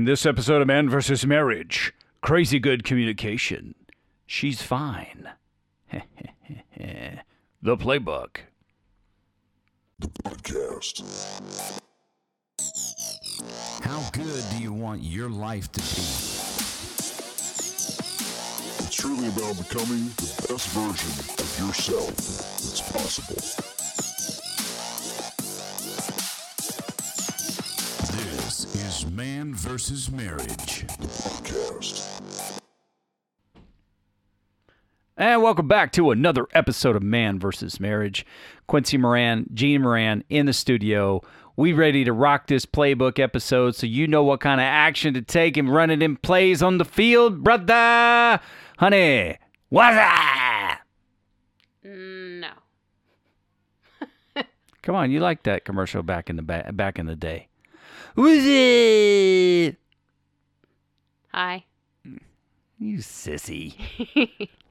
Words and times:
In 0.00 0.06
this 0.06 0.24
episode 0.24 0.62
of 0.62 0.66
Man 0.66 0.88
vs. 0.88 1.26
Marriage, 1.26 1.92
crazy 2.22 2.58
good 2.58 2.84
communication. 2.84 3.74
She's 4.24 4.62
fine. 4.62 5.28
the 5.92 7.76
playbook. 7.76 8.38
The 9.98 10.08
podcast. 10.24 11.02
How 13.82 14.08
good 14.12 14.42
do 14.52 14.62
you 14.62 14.72
want 14.72 15.02
your 15.02 15.28
life 15.28 15.70
to 15.72 15.80
be? 15.80 15.86
It's 18.78 18.94
truly 18.94 19.28
about 19.28 19.58
becoming 19.58 20.06
the 20.16 20.46
best 20.48 20.68
version 20.70 21.12
of 21.44 21.58
yourself 21.58 22.16
that's 22.16 22.80
possible. 22.90 23.79
Is 29.00 29.10
Man 29.10 29.54
versus 29.54 30.10
Marriage. 30.10 30.86
Podcast. 30.86 32.58
And 35.16 35.42
welcome 35.42 35.68
back 35.68 35.92
to 35.92 36.10
another 36.10 36.46
episode 36.52 36.96
of 36.96 37.02
Man 37.02 37.38
vs. 37.38 37.80
Marriage. 37.80 38.26
Quincy 38.66 38.98
Moran, 38.98 39.46
Gene 39.54 39.82
Moran 39.82 40.22
in 40.28 40.44
the 40.46 40.52
studio. 40.52 41.22
We 41.56 41.72
ready 41.72 42.04
to 42.04 42.12
rock 42.12 42.46
this 42.46 42.66
playbook 42.66 43.18
episode 43.18 43.74
so 43.74 43.86
you 43.86 44.06
know 44.06 44.22
what 44.22 44.40
kind 44.40 44.60
of 44.60 44.64
action 44.64 45.14
to 45.14 45.22
take 45.22 45.56
and 45.56 45.72
run 45.72 45.90
it 45.90 46.02
in 46.02 46.16
plays 46.16 46.62
on 46.62 46.78
the 46.78 46.84
field, 46.84 47.42
brother. 47.42 48.40
Honey, 48.78 49.38
what's 49.70 49.96
that? 49.96 50.80
No. 51.84 52.50
Come 54.82 54.94
on, 54.94 55.10
you 55.10 55.20
like 55.20 55.44
that 55.44 55.64
commercial 55.64 56.02
back 56.02 56.28
in 56.28 56.36
the 56.36 56.42
ba- 56.42 56.70
back 56.72 56.98
in 56.98 57.06
the 57.06 57.16
day. 57.16 57.49
Who's 58.16 58.44
it? 58.44 59.76
Hi. 61.32 61.64
You 62.78 62.98
sissy. 62.98 63.74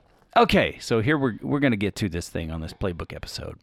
okay, 0.38 0.78
so 0.80 1.02
here 1.02 1.18
we're 1.18 1.38
we're 1.42 1.60
gonna 1.60 1.78
get 1.78 1.96
to 1.98 2.10
this 2.10 2.28
thing 2.28 2.52
on 2.52 2.62
this 2.62 2.74
playbook 2.74 3.14
episode. 3.16 3.58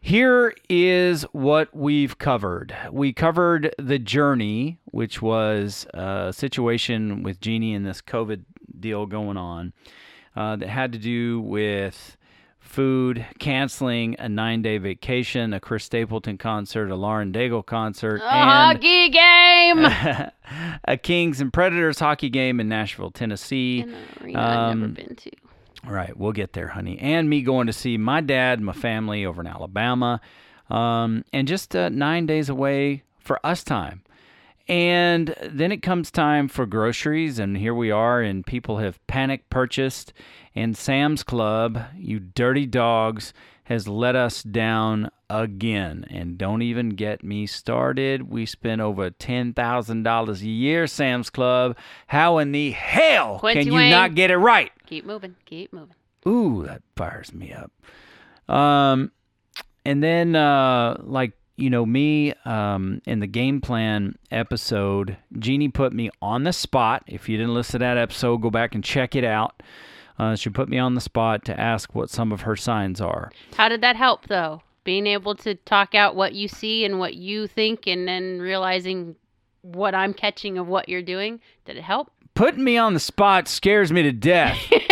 Here 0.00 0.54
is 0.68 1.22
what 1.32 1.74
we've 1.74 2.16
covered. 2.18 2.76
We 2.92 3.12
covered 3.12 3.74
the 3.76 3.98
journey, 3.98 4.78
which 4.84 5.20
was 5.20 5.86
a 5.92 6.32
situation 6.32 7.24
with 7.24 7.40
Jeannie 7.40 7.74
and 7.74 7.84
this 7.84 8.00
COVID 8.02 8.44
deal 8.78 9.06
going 9.06 9.36
on 9.36 9.72
uh, 10.36 10.54
that 10.56 10.68
had 10.68 10.92
to 10.92 10.98
do 10.98 11.40
with 11.40 12.16
food, 12.66 13.24
canceling 13.38 14.16
a 14.18 14.28
nine 14.28 14.62
day 14.62 14.78
vacation, 14.78 15.52
a 15.52 15.60
Chris 15.60 15.84
Stapleton 15.84 16.36
concert, 16.38 16.90
a 16.90 16.96
Lauren 16.96 17.32
Daigle 17.32 17.64
concert, 17.64 18.20
A 18.22 18.28
hockey 18.28 19.08
game. 19.10 20.30
a 20.88 20.96
Kings 20.96 21.40
and 21.40 21.52
Predators 21.52 21.98
hockey 21.98 22.28
game 22.28 22.60
in 22.60 22.68
Nashville, 22.68 23.10
Tennessee. 23.10 23.80
An 23.80 23.94
arena 24.22 24.40
I've 24.40 24.76
never 24.76 24.84
Um, 24.86 24.92
been 24.92 25.16
to. 25.16 25.30
Right, 25.86 26.16
we'll 26.16 26.32
get 26.32 26.52
there, 26.52 26.68
honey. 26.68 26.98
And 26.98 27.30
me 27.30 27.42
going 27.42 27.68
to 27.68 27.72
see 27.72 27.96
my 27.96 28.20
dad, 28.20 28.60
my 28.60 28.72
family 28.72 29.24
over 29.24 29.40
in 29.40 29.46
Alabama, 29.46 30.20
um, 30.68 31.24
and 31.32 31.46
just 31.46 31.76
uh, 31.76 31.88
nine 31.90 32.26
days 32.26 32.48
away 32.48 33.04
for 33.20 33.38
us 33.46 33.62
time. 33.62 34.02
And 34.68 35.34
then 35.42 35.70
it 35.70 35.82
comes 35.82 36.10
time 36.10 36.48
for 36.48 36.66
groceries, 36.66 37.38
and 37.38 37.56
here 37.56 37.74
we 37.74 37.90
are, 37.90 38.20
and 38.20 38.44
people 38.44 38.78
have 38.78 39.04
panic 39.06 39.48
purchased. 39.48 40.12
And 40.56 40.76
Sam's 40.76 41.22
Club, 41.22 41.84
you 41.96 42.18
dirty 42.18 42.66
dogs, 42.66 43.32
has 43.64 43.86
let 43.86 44.16
us 44.16 44.42
down 44.42 45.10
again. 45.30 46.04
And 46.10 46.36
don't 46.38 46.62
even 46.62 46.90
get 46.90 47.22
me 47.22 47.46
started. 47.46 48.30
We 48.30 48.46
spend 48.46 48.80
over 48.80 49.10
$10,000 49.10 50.40
a 50.40 50.46
year, 50.46 50.86
Sam's 50.86 51.30
Club. 51.30 51.76
How 52.08 52.38
in 52.38 52.52
the 52.52 52.70
hell 52.72 53.38
Quincy 53.38 53.60
can 53.64 53.66
you 53.72 53.74
Wayne. 53.74 53.90
not 53.90 54.14
get 54.14 54.30
it 54.30 54.36
right? 54.36 54.72
Keep 54.86 55.04
moving. 55.04 55.36
Keep 55.44 55.72
moving. 55.72 55.94
Ooh, 56.26 56.64
that 56.64 56.82
fires 56.96 57.32
me 57.32 57.52
up. 57.52 57.70
Um, 58.52 59.12
and 59.84 60.02
then 60.02 60.34
uh, 60.34 61.00
like 61.02 61.32
you 61.56 61.70
know 61.70 61.86
me 61.86 62.32
um, 62.44 63.00
in 63.06 63.20
the 63.20 63.26
game 63.26 63.60
plan 63.60 64.16
episode, 64.30 65.16
Jeannie 65.38 65.68
put 65.68 65.92
me 65.92 66.10
on 66.20 66.44
the 66.44 66.52
spot. 66.52 67.02
If 67.06 67.28
you 67.28 67.36
didn't 67.36 67.54
listen 67.54 67.80
to 67.80 67.84
that 67.84 67.96
episode, 67.96 68.38
go 68.38 68.50
back 68.50 68.74
and 68.74 68.84
check 68.84 69.14
it 69.14 69.24
out. 69.24 69.62
Uh, 70.18 70.34
she 70.34 70.50
put 70.50 70.68
me 70.68 70.78
on 70.78 70.94
the 70.94 71.00
spot 71.00 71.44
to 71.44 71.58
ask 71.58 71.94
what 71.94 72.10
some 72.10 72.32
of 72.32 72.42
her 72.42 72.56
signs 72.56 73.00
are. 73.00 73.30
How 73.56 73.68
did 73.68 73.80
that 73.82 73.96
help, 73.96 74.26
though? 74.28 74.62
Being 74.84 75.06
able 75.06 75.34
to 75.36 75.54
talk 75.54 75.94
out 75.94 76.14
what 76.14 76.34
you 76.34 76.48
see 76.48 76.84
and 76.84 76.98
what 76.98 77.14
you 77.14 77.46
think, 77.46 77.86
and 77.86 78.06
then 78.06 78.40
realizing 78.40 79.16
what 79.62 79.94
I'm 79.94 80.14
catching 80.14 80.58
of 80.58 80.68
what 80.68 80.88
you're 80.88 81.02
doing. 81.02 81.40
Did 81.64 81.76
it 81.76 81.82
help? 81.82 82.10
Putting 82.34 82.64
me 82.64 82.76
on 82.76 82.94
the 82.94 83.00
spot 83.00 83.48
scares 83.48 83.90
me 83.90 84.02
to 84.02 84.12
death. 84.12 84.58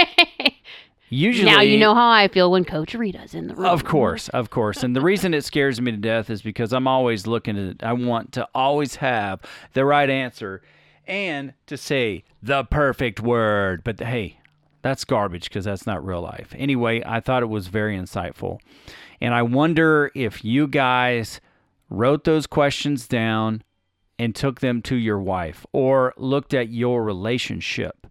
Usually, 1.10 1.50
now 1.50 1.60
you 1.60 1.78
know 1.78 1.94
how 1.94 2.08
I 2.08 2.28
feel 2.28 2.50
when 2.50 2.64
Coach 2.64 2.94
Rita's 2.94 3.34
in 3.34 3.46
the 3.46 3.54
room. 3.54 3.66
Of 3.66 3.84
course, 3.84 4.28
of 4.30 4.50
course. 4.50 4.82
And 4.82 4.96
the 4.96 5.00
reason 5.00 5.34
it 5.34 5.44
scares 5.44 5.80
me 5.80 5.92
to 5.92 5.96
death 5.96 6.30
is 6.30 6.42
because 6.42 6.72
I'm 6.72 6.88
always 6.88 7.26
looking 7.26 7.56
at. 7.56 7.86
I 7.86 7.92
want 7.92 8.32
to 8.32 8.48
always 8.54 8.96
have 8.96 9.40
the 9.74 9.84
right 9.84 10.08
answer 10.08 10.62
and 11.06 11.52
to 11.66 11.76
say 11.76 12.24
the 12.42 12.64
perfect 12.64 13.20
word. 13.20 13.84
But 13.84 14.00
hey, 14.00 14.38
that's 14.82 15.04
garbage 15.04 15.44
because 15.44 15.64
that's 15.64 15.86
not 15.86 16.04
real 16.04 16.22
life. 16.22 16.54
Anyway, 16.56 17.02
I 17.06 17.20
thought 17.20 17.42
it 17.42 17.48
was 17.48 17.68
very 17.68 17.96
insightful. 17.96 18.60
And 19.20 19.34
I 19.34 19.42
wonder 19.42 20.10
if 20.14 20.44
you 20.44 20.66
guys 20.66 21.40
wrote 21.88 22.24
those 22.24 22.46
questions 22.46 23.06
down 23.06 23.62
and 24.18 24.34
took 24.34 24.60
them 24.60 24.82
to 24.82 24.96
your 24.96 25.18
wife 25.18 25.64
or 25.72 26.12
looked 26.16 26.54
at 26.54 26.68
your 26.68 27.02
relationship 27.02 28.06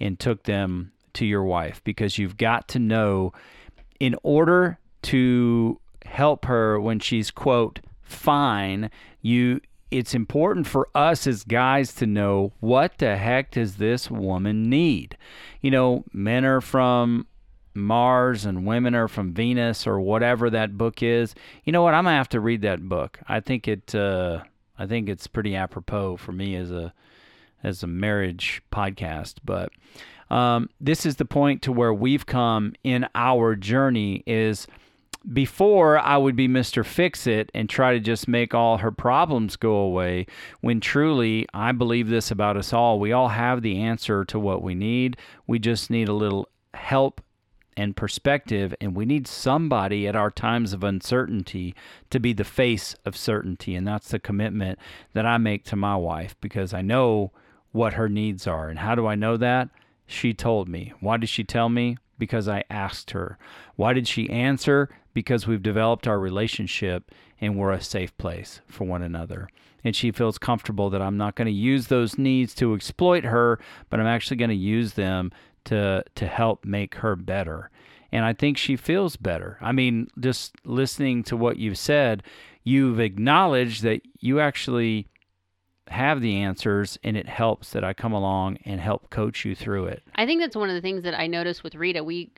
and 0.00 0.18
took 0.18 0.44
them 0.44 0.92
to 1.16 1.26
your 1.26 1.44
wife 1.44 1.82
because 1.84 2.18
you've 2.18 2.36
got 2.36 2.68
to 2.68 2.78
know 2.78 3.32
in 4.00 4.14
order 4.22 4.78
to 5.02 5.80
help 6.04 6.44
her 6.44 6.80
when 6.80 7.00
she's 7.00 7.30
quote 7.30 7.80
fine 8.02 8.90
you 9.22 9.60
it's 9.90 10.14
important 10.14 10.66
for 10.66 10.88
us 10.94 11.26
as 11.26 11.42
guys 11.44 11.94
to 11.94 12.06
know 12.06 12.52
what 12.60 12.98
the 12.98 13.16
heck 13.16 13.50
does 13.50 13.76
this 13.76 14.10
woman 14.10 14.70
need 14.70 15.16
you 15.60 15.70
know 15.70 16.04
men 16.12 16.44
are 16.44 16.60
from 16.60 17.26
Mars 17.76 18.44
and 18.46 18.66
women 18.66 18.94
are 18.94 19.08
from 19.08 19.32
Venus 19.32 19.86
or 19.86 20.00
whatever 20.00 20.50
that 20.50 20.76
book 20.76 21.02
is. 21.02 21.34
You 21.64 21.72
know 21.72 21.82
what? 21.82 21.94
I'm 21.94 22.04
gonna 22.04 22.16
have 22.16 22.28
to 22.30 22.40
read 22.40 22.62
that 22.62 22.88
book. 22.88 23.20
I 23.28 23.40
think 23.40 23.68
it. 23.68 23.94
Uh, 23.94 24.42
I 24.78 24.86
think 24.86 25.08
it's 25.08 25.26
pretty 25.26 25.54
apropos 25.54 26.16
for 26.16 26.32
me 26.32 26.56
as 26.56 26.70
a 26.70 26.92
as 27.62 27.82
a 27.82 27.86
marriage 27.86 28.62
podcast. 28.72 29.34
But 29.44 29.70
um, 30.30 30.68
this 30.80 31.06
is 31.06 31.16
the 31.16 31.24
point 31.24 31.62
to 31.62 31.72
where 31.72 31.94
we've 31.94 32.26
come 32.26 32.74
in 32.82 33.06
our 33.14 33.54
journey. 33.54 34.22
Is 34.26 34.66
before 35.32 35.98
I 35.98 36.16
would 36.16 36.36
be 36.36 36.48
Mr. 36.48 36.84
Fix 36.84 37.26
It 37.26 37.50
and 37.54 37.68
try 37.68 37.92
to 37.92 38.00
just 38.00 38.28
make 38.28 38.54
all 38.54 38.78
her 38.78 38.92
problems 38.92 39.56
go 39.56 39.74
away, 39.74 40.26
when 40.60 40.80
truly 40.80 41.46
I 41.52 41.72
believe 41.72 42.08
this 42.08 42.30
about 42.30 42.56
us 42.56 42.72
all. 42.72 43.00
We 43.00 43.12
all 43.12 43.28
have 43.28 43.62
the 43.62 43.80
answer 43.80 44.24
to 44.26 44.38
what 44.38 44.62
we 44.62 44.74
need. 44.74 45.16
We 45.46 45.58
just 45.58 45.90
need 45.90 46.08
a 46.08 46.14
little 46.14 46.48
help 46.74 47.20
and 47.76 47.94
perspective, 47.94 48.74
and 48.80 48.96
we 48.96 49.04
need 49.04 49.28
somebody 49.28 50.08
at 50.08 50.16
our 50.16 50.30
times 50.30 50.72
of 50.72 50.82
uncertainty 50.82 51.74
to 52.08 52.18
be 52.18 52.32
the 52.32 52.44
face 52.44 52.96
of 53.04 53.16
certainty. 53.16 53.74
And 53.74 53.86
that's 53.86 54.08
the 54.08 54.18
commitment 54.18 54.78
that 55.12 55.26
I 55.26 55.36
make 55.36 55.64
to 55.64 55.76
my 55.76 55.94
wife 55.94 56.34
because 56.40 56.72
I 56.72 56.80
know 56.80 57.32
what 57.72 57.94
her 57.94 58.08
needs 58.08 58.46
are. 58.46 58.68
And 58.68 58.78
how 58.78 58.94
do 58.94 59.06
I 59.06 59.14
know 59.14 59.36
that? 59.36 59.68
She 60.06 60.32
told 60.32 60.68
me. 60.68 60.92
Why 61.00 61.16
did 61.16 61.28
she 61.28 61.44
tell 61.44 61.68
me? 61.68 61.96
Because 62.18 62.48
I 62.48 62.64
asked 62.70 63.10
her. 63.10 63.38
Why 63.74 63.92
did 63.92 64.08
she 64.08 64.30
answer? 64.30 64.88
Because 65.12 65.46
we've 65.46 65.62
developed 65.62 66.06
our 66.06 66.18
relationship 66.18 67.10
and 67.40 67.56
we're 67.56 67.72
a 67.72 67.80
safe 67.80 68.16
place 68.18 68.60
for 68.66 68.84
one 68.84 69.02
another. 69.02 69.48
And 69.84 69.94
she 69.94 70.10
feels 70.10 70.38
comfortable 70.38 70.90
that 70.90 71.02
I'm 71.02 71.16
not 71.16 71.36
going 71.36 71.46
to 71.46 71.52
use 71.52 71.86
those 71.86 72.18
needs 72.18 72.54
to 72.54 72.74
exploit 72.74 73.24
her, 73.24 73.60
but 73.90 74.00
I'm 74.00 74.06
actually 74.06 74.38
going 74.38 74.50
to 74.50 74.56
use 74.56 74.94
them 74.94 75.32
to 75.64 76.04
to 76.14 76.26
help 76.26 76.64
make 76.64 76.96
her 76.96 77.14
better. 77.14 77.70
And 78.10 78.24
I 78.24 78.32
think 78.32 78.56
she 78.56 78.76
feels 78.76 79.16
better. 79.16 79.58
I 79.60 79.72
mean, 79.72 80.08
just 80.18 80.54
listening 80.64 81.22
to 81.24 81.36
what 81.36 81.58
you've 81.58 81.78
said, 81.78 82.22
you've 82.64 83.00
acknowledged 83.00 83.82
that 83.82 84.00
you 84.20 84.40
actually 84.40 85.06
have 85.88 86.20
the 86.20 86.36
answers 86.36 86.98
and 87.04 87.16
it 87.16 87.28
helps 87.28 87.70
that 87.70 87.84
I 87.84 87.92
come 87.94 88.12
along 88.12 88.58
and 88.64 88.80
help 88.80 89.10
coach 89.10 89.44
you 89.44 89.54
through 89.54 89.86
it. 89.86 90.02
I 90.14 90.26
think 90.26 90.40
that's 90.40 90.56
one 90.56 90.68
of 90.68 90.74
the 90.74 90.80
things 90.80 91.02
that 91.04 91.18
I 91.18 91.26
noticed 91.26 91.62
with 91.62 91.74
Rita. 91.74 92.02
We, 92.02 92.30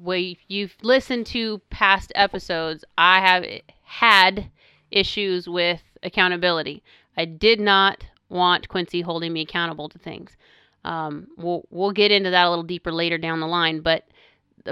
we, 0.00 0.38
you've 0.48 0.76
listened 0.82 1.26
to 1.26 1.60
past 1.70 2.12
episodes. 2.14 2.84
I 2.98 3.20
have 3.20 3.44
had 3.82 4.50
issues 4.90 5.48
with 5.48 5.82
accountability. 6.02 6.82
I 7.16 7.24
did 7.24 7.60
not 7.60 8.04
want 8.28 8.68
Quincy 8.68 9.02
holding 9.02 9.32
me 9.32 9.42
accountable 9.42 9.88
to 9.88 9.98
things. 9.98 10.36
Um, 10.84 11.28
we'll 11.36 11.64
we'll 11.70 11.92
get 11.92 12.10
into 12.10 12.30
that 12.30 12.46
a 12.46 12.48
little 12.48 12.64
deeper 12.64 12.90
later 12.90 13.18
down 13.18 13.40
the 13.40 13.46
line, 13.46 13.80
but 13.80 14.04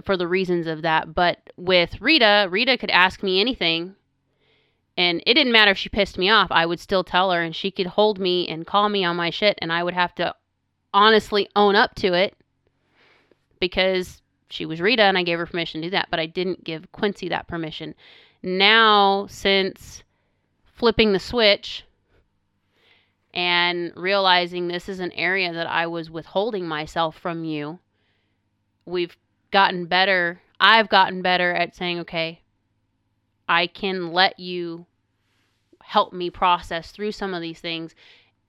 for 0.05 0.17
the 0.17 0.26
reasons 0.26 0.67
of 0.67 0.82
that. 0.82 1.14
But 1.14 1.38
with 1.56 2.00
Rita, 2.00 2.49
Rita 2.50 2.76
could 2.78 2.90
ask 2.90 3.22
me 3.22 3.40
anything, 3.40 3.94
And 4.97 5.23
it 5.27 5.35
didn't 5.35 5.53
matter 5.53 5.71
if 5.71 5.79
she 5.79 5.89
pissed 5.89 6.19
me 6.19 6.29
off, 6.29 6.49
I 6.51 6.67
would 6.67 6.81
still 6.81 7.05
tell 7.05 7.31
her 7.31 7.43
and 7.43 7.55
she 7.55 7.71
could 7.71 7.87
hold 7.87 8.19
me 8.19 8.47
and 8.49 8.67
call 8.67 8.89
me 8.89 9.05
on 9.05 9.17
my 9.17 9.31
shit 9.31 9.59
and 9.63 9.73
I 9.73 9.83
would 9.83 9.95
have 9.95 10.15
to 10.17 10.35
honestly 10.93 11.49
own 11.55 11.77
up 11.77 11.95
to 11.97 12.13
it 12.13 12.37
because 13.61 14.21
she 14.49 14.67
was 14.67 14.81
Rita 14.81 15.03
and 15.03 15.17
I 15.17 15.23
gave 15.23 15.39
her 15.39 15.47
permission 15.47 15.81
to 15.81 15.87
do 15.87 15.91
that, 15.93 16.09
but 16.11 16.21
I 16.21 16.27
didn't 16.27 16.65
give 16.65 16.91
Quincy 16.93 17.29
that 17.29 17.47
permission. 17.47 17.95
Now, 18.43 19.27
since 19.29 20.03
flipping 20.65 21.13
the 21.13 21.19
switch 21.19 21.85
and 23.33 23.93
realizing 23.95 24.67
this 24.67 24.89
is 24.89 24.99
an 24.99 25.13
area 25.13 25.53
that 25.53 25.69
I 25.69 25.87
was 25.87 26.11
withholding 26.11 26.67
myself 26.67 27.17
from 27.17 27.45
you, 27.45 27.79
we've 28.87 29.17
gotten 29.51 29.87
better. 29.87 30.41
I've 30.59 30.89
gotten 30.89 31.23
better 31.23 31.53
at 31.55 31.77
saying, 31.77 32.01
okay, 32.01 32.41
I 33.50 33.67
can 33.67 34.12
let 34.12 34.38
you 34.38 34.87
help 35.82 36.12
me 36.12 36.31
process 36.31 36.93
through 36.93 37.12
some 37.12 37.35
of 37.35 37.43
these 37.43 37.58
things. 37.58 37.94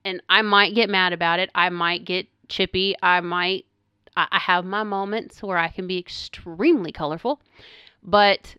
And 0.04 0.22
I 0.28 0.42
might 0.42 0.74
get 0.74 0.88
mad 0.88 1.12
about 1.12 1.40
it. 1.40 1.50
I 1.54 1.68
might 1.70 2.04
get 2.04 2.28
chippy. 2.48 2.94
I 3.02 3.20
might, 3.20 3.66
I 4.16 4.38
have 4.38 4.64
my 4.64 4.84
moments 4.84 5.42
where 5.42 5.58
I 5.58 5.68
can 5.68 5.86
be 5.86 5.98
extremely 5.98 6.92
colorful, 6.92 7.40
but 8.02 8.54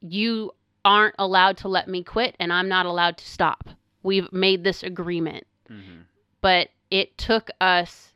you 0.00 0.52
aren't 0.84 1.16
allowed 1.18 1.56
to 1.58 1.68
let 1.68 1.88
me 1.88 2.04
quit 2.04 2.36
and 2.38 2.52
I'm 2.52 2.68
not 2.68 2.86
allowed 2.86 3.18
to 3.18 3.26
stop. 3.26 3.68
We've 4.02 4.32
made 4.32 4.64
this 4.64 4.82
agreement 4.82 5.46
mm-hmm. 5.70 6.02
but 6.40 6.68
it 6.90 7.16
took 7.16 7.50
us 7.60 8.12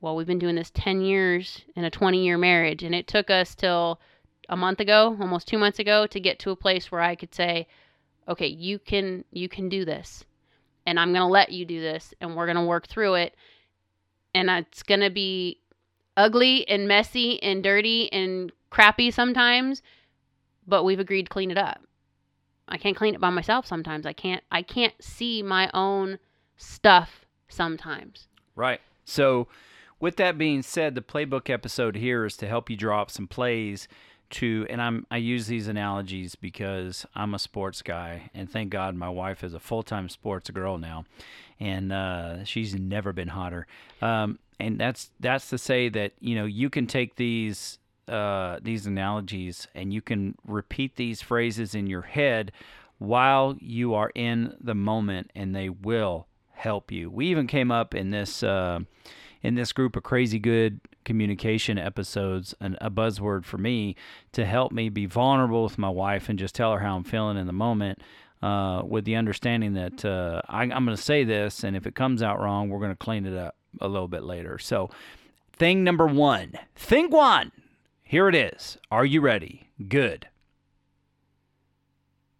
well 0.00 0.16
we've 0.16 0.26
been 0.26 0.38
doing 0.38 0.56
this 0.56 0.70
10 0.74 1.00
years 1.00 1.62
in 1.74 1.84
a 1.84 1.90
20 1.90 2.22
year 2.24 2.38
marriage 2.38 2.82
and 2.82 2.94
it 2.94 3.06
took 3.06 3.30
us 3.30 3.54
till 3.54 4.00
a 4.50 4.56
month 4.56 4.80
ago 4.80 5.16
almost 5.20 5.48
2 5.48 5.56
months 5.56 5.78
ago 5.78 6.06
to 6.06 6.20
get 6.20 6.38
to 6.40 6.50
a 6.50 6.56
place 6.56 6.92
where 6.92 7.00
I 7.00 7.14
could 7.14 7.34
say 7.34 7.66
okay 8.28 8.46
you 8.46 8.78
can 8.78 9.24
you 9.32 9.48
can 9.48 9.68
do 9.68 9.84
this 9.84 10.24
and 10.86 11.00
I'm 11.00 11.12
going 11.12 11.22
to 11.22 11.32
let 11.32 11.52
you 11.52 11.64
do 11.64 11.80
this 11.80 12.12
and 12.20 12.36
we're 12.36 12.46
going 12.46 12.56
to 12.56 12.64
work 12.64 12.86
through 12.86 13.14
it 13.14 13.34
and 14.34 14.50
it's 14.50 14.82
going 14.82 15.00
to 15.00 15.10
be 15.10 15.60
ugly 16.16 16.68
and 16.68 16.86
messy 16.86 17.42
and 17.42 17.62
dirty 17.62 18.12
and 18.12 18.52
crappy 18.68 19.10
sometimes 19.10 19.82
but 20.66 20.84
we've 20.84 21.00
agreed 21.00 21.24
to 21.24 21.30
clean 21.30 21.50
it 21.50 21.58
up 21.58 21.80
I 22.68 22.76
can't 22.76 22.96
clean 22.96 23.14
it 23.14 23.20
by 23.20 23.30
myself 23.30 23.66
sometimes 23.66 24.04
I 24.04 24.12
can't 24.12 24.42
I 24.50 24.62
can't 24.62 24.94
see 25.00 25.42
my 25.42 25.70
own 25.72 26.18
stuff 26.60 27.24
sometimes. 27.48 28.28
Right. 28.54 28.80
So, 29.04 29.48
with 29.98 30.16
that 30.16 30.38
being 30.38 30.62
said, 30.62 30.94
the 30.94 31.02
playbook 31.02 31.50
episode 31.50 31.96
here 31.96 32.24
is 32.24 32.36
to 32.38 32.46
help 32.46 32.70
you 32.70 32.76
draw 32.76 33.02
up 33.02 33.10
some 33.10 33.26
plays 33.26 33.88
to, 34.30 34.66
and 34.70 34.80
I'm 34.80 35.06
I 35.10 35.16
use 35.18 35.46
these 35.46 35.68
analogies 35.68 36.34
because 36.34 37.06
I'm 37.14 37.34
a 37.34 37.38
sports 37.38 37.82
guy, 37.82 38.30
and 38.34 38.50
thank 38.50 38.70
God 38.70 38.94
my 38.94 39.08
wife 39.08 39.44
is 39.44 39.54
a 39.54 39.60
full 39.60 39.82
time 39.82 40.08
sports 40.08 40.50
girl 40.50 40.78
now, 40.78 41.04
and 41.58 41.92
uh, 41.92 42.44
she's 42.44 42.74
never 42.74 43.12
been 43.12 43.28
hotter. 43.28 43.66
Um, 44.00 44.38
and 44.58 44.78
that's 44.78 45.10
that's 45.20 45.48
to 45.50 45.58
say 45.58 45.88
that 45.88 46.12
you 46.20 46.34
know 46.34 46.44
you 46.44 46.70
can 46.70 46.86
take 46.86 47.16
these 47.16 47.78
uh, 48.08 48.58
these 48.62 48.86
analogies 48.86 49.68
and 49.74 49.94
you 49.94 50.02
can 50.02 50.34
repeat 50.44 50.96
these 50.96 51.22
phrases 51.22 51.74
in 51.74 51.86
your 51.86 52.02
head 52.02 52.50
while 52.98 53.56
you 53.60 53.94
are 53.94 54.10
in 54.14 54.54
the 54.60 54.74
moment, 54.74 55.30
and 55.34 55.54
they 55.54 55.68
will 55.68 56.26
help 56.50 56.92
you. 56.92 57.10
We 57.10 57.26
even 57.28 57.46
came 57.46 57.70
up 57.70 57.94
in 57.94 58.10
this 58.10 58.42
uh, 58.42 58.80
in 59.42 59.54
this 59.54 59.72
group 59.72 59.96
of 59.96 60.02
crazy 60.02 60.38
good 60.38 60.80
communication 61.04 61.78
episodes, 61.78 62.54
an, 62.60 62.76
a 62.80 62.90
buzzword 62.90 63.44
for 63.44 63.58
me 63.58 63.96
to 64.32 64.44
help 64.44 64.72
me 64.72 64.88
be 64.88 65.06
vulnerable 65.06 65.64
with 65.64 65.78
my 65.78 65.88
wife 65.88 66.28
and 66.28 66.38
just 66.38 66.54
tell 66.54 66.72
her 66.72 66.80
how 66.80 66.96
I'm 66.96 67.04
feeling 67.04 67.36
in 67.36 67.46
the 67.46 67.52
moment. 67.52 68.00
Uh, 68.42 68.82
with 68.82 69.04
the 69.04 69.16
understanding 69.16 69.74
that 69.74 70.02
uh, 70.02 70.40
I, 70.48 70.62
I'm 70.62 70.86
going 70.86 70.96
to 70.96 70.96
say 70.96 71.24
this, 71.24 71.62
and 71.62 71.76
if 71.76 71.86
it 71.86 71.94
comes 71.94 72.22
out 72.22 72.40
wrong, 72.40 72.70
we're 72.70 72.78
going 72.78 72.90
to 72.90 72.96
clean 72.96 73.26
it 73.26 73.36
up 73.36 73.54
a 73.82 73.86
little 73.86 74.08
bit 74.08 74.22
later. 74.22 74.58
So, 74.58 74.88
thing 75.52 75.84
number 75.84 76.06
one, 76.06 76.52
thing 76.74 77.10
one, 77.10 77.52
here 78.02 78.30
it 78.30 78.34
is. 78.34 78.78
Are 78.90 79.04
you 79.04 79.20
ready? 79.20 79.68
Good. 79.88 80.26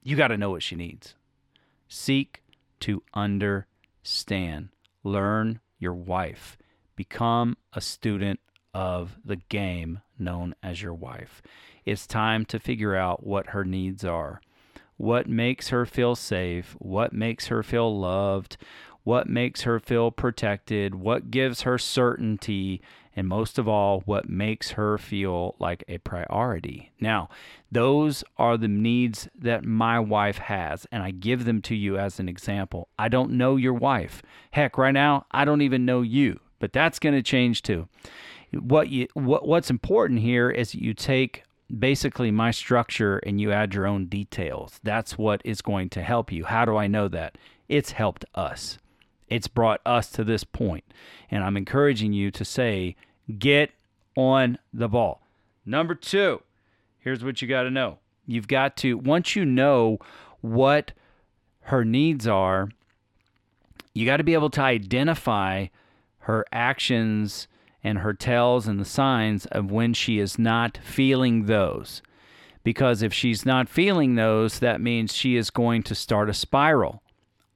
You 0.03 0.17
got 0.17 0.29
to 0.29 0.39
know 0.39 0.51
what 0.51 0.63
she 0.63 0.75
needs. 0.75 1.15
Seek 1.87 2.43
to 2.81 3.03
understand. 3.13 4.71
Learn 5.05 5.61
your 5.79 5.93
wife. 5.93 6.57
Become 6.97 7.57
a 7.73 7.81
student 7.81 8.41
of 8.75 9.19
the 9.25 9.37
game 9.37 10.01
known 10.19 10.55
as 10.63 10.83
your 10.83 10.95
wife. 10.95 11.43
It's 11.85 12.07
time 12.07 12.45
to 12.47 12.59
figure 12.59 12.95
out 12.95 13.27
what 13.27 13.49
her 13.49 13.65
needs 13.65 14.05
are. 14.05 14.41
What 14.97 15.29
makes 15.29 15.69
her 15.69 15.87
feel 15.87 16.15
safe? 16.15 16.77
What 16.79 17.13
makes 17.13 17.47
her 17.47 17.63
feel 17.63 17.99
loved? 17.99 18.59
What 19.03 19.29
makes 19.29 19.63
her 19.63 19.81
feel 19.81 20.11
protected? 20.11 20.95
What 20.95 21.31
gives 21.31 21.63
her 21.63 21.79
certainty? 21.79 22.83
And 23.17 23.27
most 23.27 23.59
of 23.59 23.67
all, 23.67 24.01
what 24.01 24.29
makes 24.29 24.73
her 24.73 24.99
feel 24.99 25.57
like 25.59 25.83
a 25.89 25.99
priority? 25.99 26.93
Now, 27.01 27.29
those 27.73 28.23
are 28.37 28.57
the 28.57 28.69
needs 28.69 29.29
that 29.35 29.65
my 29.65 29.99
wife 29.99 30.39
has, 30.39 30.87
and 30.93 31.03
I 31.03 31.11
give 31.11 31.45
them 31.45 31.61
to 31.63 31.75
you 31.75 31.99
as 31.99 32.21
an 32.21 32.29
example. 32.29 32.89
I 32.99 33.09
don't 33.09 33.33
know 33.33 33.57
your 33.57 33.75
wife. 33.75 34.23
Heck, 34.53 34.79
right 34.79 34.93
now, 34.93 35.27
I 35.33 35.45
don't 35.45 35.63
even 35.63 35.85
know 35.85 36.03
you, 36.03 36.41
but 36.59 36.73
that's 36.73 36.99
going 36.99 37.15
to 37.15 37.23
change 37.23 37.63
too. 37.63 37.89
What 38.53 38.89
you 38.89 39.07
what, 39.15 39.47
what's 39.47 39.71
important 39.71 40.21
here 40.21 40.51
is 40.51 40.75
you 40.75 40.95
take 40.95 41.45
basically 41.79 42.31
my 42.31 42.51
structure 42.51 43.19
and 43.19 43.41
you 43.41 43.53
add 43.53 43.75
your 43.75 43.87
own 43.87 44.07
details. 44.07 44.81
That's 44.83 45.17
what 45.17 45.41
is 45.45 45.63
going 45.63 45.91
to 45.91 46.03
help 46.03 46.33
you. 46.33 46.45
How 46.45 46.65
do 46.65 46.77
I 46.77 46.87
know 46.87 47.09
that? 47.09 47.39
It's 47.69 47.93
helped 47.93 48.25
us. 48.35 48.79
It's 49.29 49.47
brought 49.47 49.81
us 49.87 50.11
to 50.11 50.25
this 50.25 50.43
point. 50.43 50.85
And 51.31 51.45
I'm 51.45 51.57
encouraging 51.57 52.13
you 52.13 52.33
to 52.33 52.45
say, 52.45 52.97
get 53.39 53.71
on 54.17 54.59
the 54.73 54.89
ball. 54.89 55.23
Number 55.65 55.95
two, 55.95 56.43
here's 56.99 57.23
what 57.23 57.41
you 57.41 57.47
got 57.47 57.63
to 57.63 57.71
know. 57.71 57.99
You've 58.27 58.49
got 58.49 58.77
to, 58.79 58.99
once 58.99 59.37
you 59.37 59.45
know 59.45 59.99
what 60.41 60.93
her 61.63 61.85
needs 61.85 62.27
are, 62.27 62.71
you 63.95 64.07
got 64.07 64.17
to 64.17 64.25
be 64.25 64.35
able 64.35 64.51
to 64.51 64.61
identify 64.61 65.67
her 66.21 66.45
actions 66.53 67.47
and 67.83 67.99
her 67.99 68.13
tells 68.13 68.67
and 68.67 68.81
the 68.81 68.85
signs 68.85 69.47
of 69.47 69.71
when 69.71 69.95
she 69.95 70.19
is 70.19 70.39
not 70.39 70.79
feeling 70.83 71.47
those. 71.47 72.03
Because 72.63 73.03
if 73.03 73.13
she's 73.13 73.47
not 73.47 73.69
feeling 73.69 74.15
those, 74.15 74.59
that 74.59 74.81
means 74.81 75.15
she 75.15 75.37
is 75.37 75.51
going 75.51 75.83
to 75.85 75.95
start 75.95 76.29
a 76.29 76.35
spiral. 76.35 77.03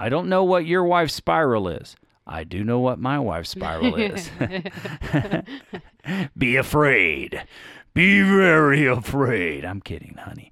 I 0.00 0.08
don't 0.08 0.28
know 0.28 0.44
what 0.44 0.66
your 0.66 0.84
wife's 0.84 1.14
spiral 1.14 1.68
is. 1.68 1.96
I 2.26 2.44
do 2.44 2.64
know 2.64 2.78
what 2.78 2.98
my 2.98 3.18
wife's 3.18 3.50
spiral 3.50 3.96
is. 3.96 4.30
Be 6.38 6.56
afraid. 6.56 7.42
Be 7.92 8.22
very 8.22 8.86
afraid. 8.86 9.64
I'm 9.64 9.80
kidding, 9.80 10.16
honey. 10.18 10.50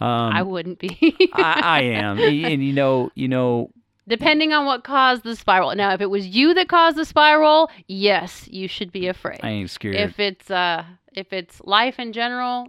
Um, 0.00 0.32
I 0.32 0.42
wouldn't 0.42 0.80
be. 0.80 1.16
I, 1.32 1.60
I 1.64 1.80
am, 1.82 2.18
and 2.18 2.62
you 2.62 2.72
know, 2.72 3.10
you 3.14 3.28
know, 3.28 3.70
Depending 4.06 4.52
on 4.52 4.66
what 4.66 4.84
caused 4.84 5.24
the 5.24 5.34
spiral. 5.34 5.74
Now, 5.74 5.94
if 5.94 6.00
it 6.00 6.10
was 6.10 6.26
you 6.26 6.52
that 6.54 6.68
caused 6.68 6.96
the 6.96 7.04
spiral, 7.04 7.70
yes, 7.86 8.46
you 8.50 8.68
should 8.68 8.92
be 8.92 9.08
afraid. 9.08 9.40
I 9.42 9.50
ain't 9.50 9.70
scared. 9.70 9.94
if 9.94 10.20
it's 10.20 10.50
uh 10.50 10.84
if 11.14 11.32
it's 11.32 11.60
life 11.64 11.98
in 11.98 12.12
general, 12.12 12.68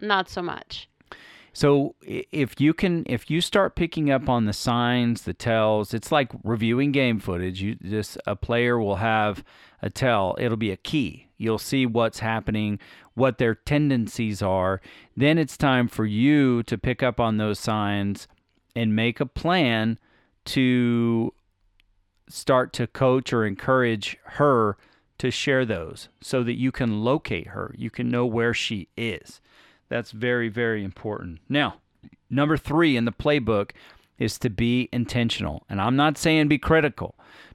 not 0.00 0.28
so 0.28 0.42
much. 0.42 0.88
So 1.56 1.94
if 2.02 2.60
you 2.60 2.74
can, 2.74 3.04
if 3.06 3.30
you 3.30 3.40
start 3.40 3.76
picking 3.76 4.10
up 4.10 4.28
on 4.28 4.44
the 4.44 4.52
signs, 4.52 5.22
the 5.22 5.32
tells, 5.32 5.94
it's 5.94 6.10
like 6.10 6.32
reviewing 6.42 6.90
game 6.90 7.20
footage. 7.20 7.62
You 7.62 7.76
just 7.76 8.18
a 8.26 8.34
player 8.34 8.76
will 8.76 8.96
have 8.96 9.44
a 9.80 9.88
tell. 9.88 10.34
It'll 10.40 10.56
be 10.56 10.72
a 10.72 10.76
key. 10.76 11.28
You'll 11.38 11.58
see 11.58 11.86
what's 11.86 12.18
happening, 12.18 12.80
what 13.14 13.38
their 13.38 13.54
tendencies 13.54 14.42
are. 14.42 14.80
Then 15.16 15.38
it's 15.38 15.56
time 15.56 15.86
for 15.86 16.04
you 16.04 16.64
to 16.64 16.76
pick 16.76 17.04
up 17.04 17.20
on 17.20 17.36
those 17.36 17.60
signs 17.60 18.26
and 18.74 18.96
make 18.96 19.20
a 19.20 19.26
plan 19.26 20.00
to 20.46 21.32
start 22.28 22.72
to 22.74 22.86
coach 22.86 23.32
or 23.32 23.44
encourage 23.44 24.16
her 24.24 24.76
to 25.18 25.30
share 25.30 25.64
those 25.64 26.08
so 26.20 26.42
that 26.42 26.58
you 26.58 26.72
can 26.72 27.04
locate 27.04 27.48
her. 27.48 27.74
You 27.78 27.90
can 27.90 28.10
know 28.10 28.26
where 28.26 28.54
she 28.54 28.88
is. 28.96 29.40
That's 29.88 30.10
very, 30.10 30.48
very 30.48 30.82
important. 30.82 31.40
Now, 31.48 31.76
number 32.30 32.56
three 32.56 32.96
in 32.96 33.04
the 33.04 33.12
playbook 33.12 33.70
is 34.18 34.38
to 34.38 34.50
be 34.50 34.88
intentional. 34.92 35.64
And 35.68 35.80
I'm 35.80 35.96
not 35.96 36.18
saying 36.18 36.48
be 36.48 36.58
critical. 36.58 37.14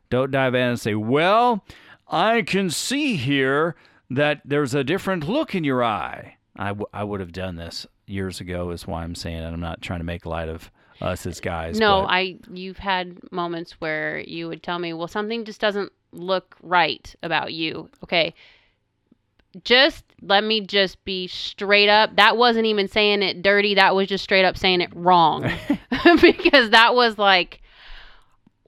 Don't 0.09 0.31
dive 0.31 0.55
in 0.55 0.69
and 0.69 0.79
say, 0.79 0.95
well, 0.95 1.63
I 2.07 2.41
can 2.41 2.69
see 2.69 3.15
here 3.15 3.75
that 4.09 4.41
there's 4.43 4.73
a 4.73 4.83
different 4.83 5.27
look 5.27 5.53
in 5.53 5.63
your 5.63 5.83
eye. 5.83 6.37
I, 6.55 6.69
w- 6.69 6.87
I 6.93 7.03
would 7.03 7.19
have 7.19 7.31
done 7.31 7.55
this 7.55 7.85
years 8.05 8.39
ago, 8.41 8.71
is 8.71 8.87
why 8.87 9.03
I'm 9.03 9.15
saying 9.15 9.37
it. 9.37 9.47
I'm 9.47 9.59
not 9.59 9.81
trying 9.81 9.99
to 9.99 10.05
make 10.05 10.25
light 10.25 10.49
of 10.49 10.71
us 11.01 11.25
as 11.25 11.39
guys. 11.39 11.79
No, 11.79 12.01
but- 12.01 12.11
I 12.11 12.35
you've 12.51 12.77
had 12.79 13.17
moments 13.31 13.73
where 13.79 14.19
you 14.19 14.47
would 14.47 14.63
tell 14.63 14.79
me, 14.79 14.93
"Well, 14.93 15.07
something 15.07 15.45
just 15.45 15.61
doesn't 15.61 15.91
look 16.11 16.55
right 16.61 17.13
about 17.23 17.53
you." 17.53 17.89
Okay. 18.03 18.33
just 19.63 20.05
let 20.21 20.43
me 20.43 20.61
just 20.61 21.03
be 21.05 21.27
straight 21.27 21.89
up. 21.89 22.15
That 22.17 22.37
wasn't 22.37 22.67
even 22.67 22.87
saying 22.87 23.23
it 23.23 23.41
dirty. 23.41 23.73
That 23.75 23.95
was 23.95 24.07
just 24.07 24.23
straight 24.23 24.45
up 24.45 24.55
saying 24.55 24.81
it 24.81 24.91
wrong. 24.93 25.41
because 26.21 26.69
that 26.69 26.93
was 26.93 27.17
like, 27.17 27.58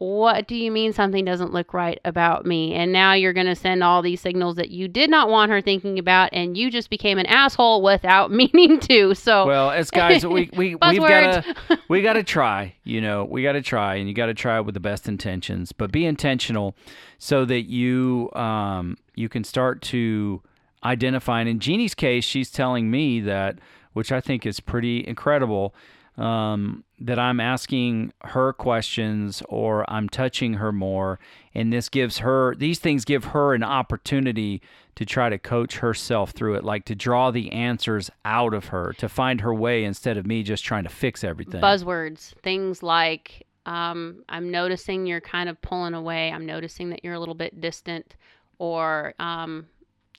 what 0.01 0.48
do 0.48 0.55
you 0.55 0.72
mean 0.72 0.93
something 0.93 1.24
doesn't 1.24 1.53
look 1.53 1.75
right 1.75 2.01
about 2.03 2.43
me? 2.43 2.74
And 2.74 2.91
now 2.91 3.13
you're 3.13 3.34
going 3.34 3.46
to 3.46 3.55
send 3.55 3.84
all 3.84 4.01
these 4.01 4.20
signals 4.20 4.55
that 4.55 4.72
you 4.72 4.88
did 4.88 5.12
not 5.12 5.29
want 5.29 5.51
her 5.51 5.62
thinking 5.62 6.00
about, 6.00 6.31
and 6.34 6.58
you 6.58 6.72
just 6.72 6.89
became 6.89 7.20
an 7.20 7.27
asshole 7.27 7.84
without 7.84 8.31
meaning 8.31 8.79
to. 8.79 9.13
So, 9.13 9.46
Well, 9.46 9.70
as 9.70 9.91
guys, 9.91 10.25
we 10.25 10.50
we 10.53 10.75
we've 10.89 11.00
got 11.01 11.43
to 11.43 11.79
we 11.88 12.01
got 12.01 12.13
to 12.13 12.24
try. 12.24 12.74
You 12.84 13.00
know, 13.00 13.25
we 13.25 13.43
got 13.43 13.51
to 13.51 13.62
try, 13.62 13.93
and 13.93 14.08
you 14.08 14.15
got 14.15 14.25
to 14.25 14.34
try 14.34 14.60
with 14.60 14.74
the 14.74 14.79
best 14.79 15.08
intentions, 15.08 15.72
but 15.72 15.91
be 15.91 16.08
intentional, 16.08 16.75
so 17.20 17.46
that 17.46 17.70
you 17.70 18.31
um 18.34 18.98
you 19.13 19.29
can 19.29 19.43
start 19.43 19.84
to 19.84 20.41
identify. 20.84 21.41
And 21.41 21.50
in 21.50 21.60
Jeannie's 21.60 21.93
case, 21.93 22.24
she's 22.24 22.50
telling 22.50 22.89
me 22.89 23.20
that, 23.20 23.60
which 23.93 24.12
I 24.12 24.20
think 24.20 24.48
is 24.48 24.60
pretty 24.60 25.05
incredible. 25.08 25.75
Um, 26.18 26.84
that 27.00 27.18
I'm 27.18 27.39
asking 27.39 28.13
her 28.25 28.53
questions 28.53 29.41
or 29.50 29.89
I'm 29.89 30.10
touching 30.10 30.56
her 30.56 30.72
more, 30.72 31.20
and 31.56 31.72
this 31.72 31.89
gives 31.89 32.20
her 32.20 32.53
these 32.56 32.80
things 32.80 33.06
give 33.06 33.25
her 33.25 33.53
an 33.53 33.63
opportunity 33.63 34.62
to 34.96 35.06
try 35.06 35.30
to 35.30 35.39
coach 35.39 35.77
herself 35.77 36.32
through 36.32 36.56
it, 36.56 36.63
like 36.63 36.86
to 36.86 36.96
draw 36.96 37.32
the 37.32 37.51
answers 37.51 38.12
out 38.25 38.53
of 38.53 38.65
her, 38.65 38.94
to 38.98 39.08
find 39.08 39.41
her 39.41 39.53
way 39.53 39.84
instead 39.84 40.18
of 40.18 40.27
me 40.27 40.44
just 40.44 40.63
trying 40.63 40.84
to 40.84 40.89
fix 40.89 41.24
everything. 41.24 41.62
buzzwords, 41.62 42.34
things 42.44 42.84
like 42.84 43.48
um, 43.65 44.24
I'm 44.27 44.51
noticing 44.51 45.06
you're 45.06 45.22
kind 45.22 45.50
of 45.50 45.62
pulling 45.62 45.94
away. 45.94 46.32
I'm 46.32 46.46
noticing 46.46 46.89
that 46.89 47.03
you're 47.03 47.13
a 47.13 47.20
little 47.20 47.36
bit 47.36 47.62
distant, 47.62 48.15
or 48.60 49.13
um, 49.20 49.68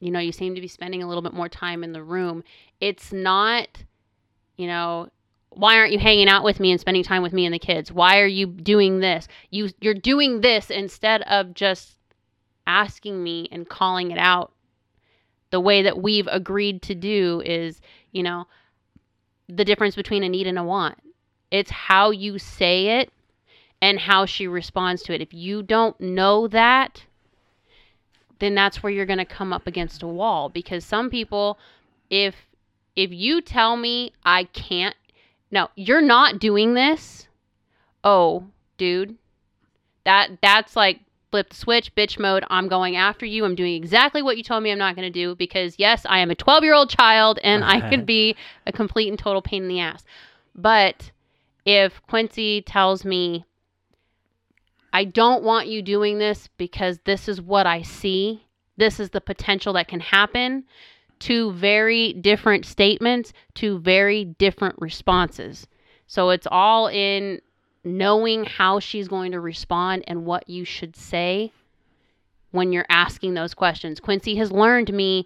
you 0.00 0.10
know, 0.10 0.20
you 0.20 0.32
seem 0.32 0.54
to 0.54 0.60
be 0.60 0.68
spending 0.68 1.02
a 1.02 1.08
little 1.08 1.22
bit 1.22 1.32
more 1.32 1.48
time 1.48 1.84
in 1.84 1.92
the 1.92 2.02
room. 2.02 2.42
It's 2.80 3.12
not, 3.12 3.84
you 4.56 4.66
know, 4.66 5.10
why 5.54 5.76
aren't 5.76 5.92
you 5.92 5.98
hanging 5.98 6.28
out 6.28 6.44
with 6.44 6.60
me 6.60 6.70
and 6.70 6.80
spending 6.80 7.02
time 7.02 7.22
with 7.22 7.32
me 7.32 7.44
and 7.44 7.54
the 7.54 7.58
kids? 7.58 7.92
Why 7.92 8.20
are 8.20 8.26
you 8.26 8.46
doing 8.46 9.00
this? 9.00 9.28
You 9.50 9.70
you're 9.80 9.94
doing 9.94 10.40
this 10.40 10.70
instead 10.70 11.22
of 11.22 11.54
just 11.54 11.96
asking 12.66 13.22
me 13.22 13.48
and 13.50 13.68
calling 13.68 14.10
it 14.10 14.18
out. 14.18 14.52
The 15.50 15.60
way 15.60 15.82
that 15.82 16.00
we've 16.00 16.28
agreed 16.28 16.80
to 16.82 16.94
do 16.94 17.42
is, 17.44 17.80
you 18.10 18.22
know, 18.22 18.46
the 19.48 19.64
difference 19.64 19.94
between 19.94 20.22
a 20.22 20.28
need 20.28 20.46
and 20.46 20.58
a 20.58 20.64
want. 20.64 20.98
It's 21.50 21.70
how 21.70 22.10
you 22.10 22.38
say 22.38 23.00
it 23.00 23.12
and 23.82 23.98
how 23.98 24.24
she 24.24 24.46
responds 24.46 25.02
to 25.02 25.14
it. 25.14 25.20
If 25.20 25.34
you 25.34 25.62
don't 25.62 26.00
know 26.00 26.48
that, 26.48 27.04
then 28.38 28.54
that's 28.54 28.82
where 28.82 28.92
you're 28.92 29.06
going 29.06 29.18
to 29.18 29.24
come 29.24 29.52
up 29.52 29.66
against 29.66 30.02
a 30.02 30.06
wall 30.06 30.48
because 30.48 30.84
some 30.84 31.10
people 31.10 31.58
if 32.10 32.34
if 32.96 33.10
you 33.10 33.40
tell 33.40 33.76
me 33.76 34.12
I 34.24 34.44
can't 34.44 34.96
no, 35.52 35.68
you're 35.76 36.02
not 36.02 36.40
doing 36.40 36.74
this. 36.74 37.28
Oh, 38.02 38.46
dude. 38.78 39.16
That 40.04 40.38
that's 40.42 40.74
like 40.74 41.00
flip 41.30 41.50
the 41.50 41.54
switch, 41.56 41.94
bitch 41.94 42.18
mode. 42.18 42.42
I'm 42.50 42.66
going 42.66 42.96
after 42.96 43.24
you. 43.24 43.44
I'm 43.44 43.54
doing 43.54 43.74
exactly 43.74 44.22
what 44.22 44.36
you 44.36 44.42
told 44.42 44.62
me 44.62 44.72
I'm 44.72 44.78
not 44.78 44.96
going 44.96 45.06
to 45.06 45.10
do 45.10 45.36
because 45.36 45.76
yes, 45.78 46.04
I 46.08 46.18
am 46.18 46.30
a 46.30 46.34
12-year-old 46.34 46.90
child 46.90 47.38
and 47.44 47.64
I 47.64 47.88
could 47.90 48.04
be 48.04 48.34
a 48.66 48.72
complete 48.72 49.08
and 49.08 49.18
total 49.18 49.42
pain 49.42 49.62
in 49.62 49.68
the 49.68 49.80
ass. 49.80 50.04
But 50.54 51.12
if 51.64 52.02
Quincy 52.08 52.62
tells 52.62 53.04
me 53.04 53.44
I 54.92 55.04
don't 55.04 55.42
want 55.42 55.68
you 55.68 55.80
doing 55.80 56.18
this 56.18 56.48
because 56.56 56.98
this 57.04 57.28
is 57.28 57.40
what 57.40 57.66
I 57.66 57.82
see, 57.82 58.44
this 58.76 59.00
is 59.00 59.10
the 59.10 59.20
potential 59.20 59.72
that 59.74 59.88
can 59.88 60.00
happen, 60.00 60.64
two 61.22 61.52
very 61.52 62.12
different 62.14 62.66
statements, 62.66 63.32
two 63.54 63.78
very 63.78 64.24
different 64.24 64.74
responses. 64.80 65.68
So 66.08 66.30
it's 66.30 66.48
all 66.50 66.88
in 66.88 67.40
knowing 67.84 68.44
how 68.44 68.80
she's 68.80 69.06
going 69.06 69.30
to 69.30 69.38
respond 69.38 70.02
and 70.08 70.24
what 70.24 70.48
you 70.48 70.64
should 70.64 70.96
say 70.96 71.52
when 72.50 72.72
you're 72.72 72.86
asking 72.88 73.34
those 73.34 73.54
questions. 73.54 74.00
Quincy 74.00 74.34
has 74.34 74.50
learned 74.50 74.92
me, 74.92 75.24